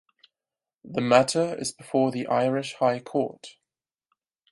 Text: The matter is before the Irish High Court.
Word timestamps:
The 0.83 0.99
matter 0.99 1.53
is 1.59 1.73
before 1.73 2.09
the 2.11 2.25
Irish 2.25 2.73
High 2.73 2.99
Court. 3.01 3.57